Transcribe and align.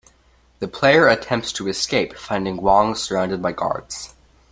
The 0.57 0.67
player 0.67 1.07
attempts 1.07 1.51
to 1.53 1.67
escape, 1.67 2.15
finding 2.17 2.57
Wong 2.57 2.95
surrounded 2.95 3.39
by 3.43 3.51
guards. 3.51 4.15